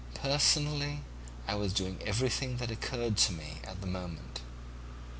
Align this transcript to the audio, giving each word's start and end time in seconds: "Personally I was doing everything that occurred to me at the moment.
"Personally 0.15 1.01
I 1.47 1.53
was 1.53 1.73
doing 1.73 2.01
everything 2.03 2.57
that 2.57 2.71
occurred 2.71 3.17
to 3.17 3.33
me 3.33 3.59
at 3.63 3.81
the 3.81 3.85
moment. 3.87 4.41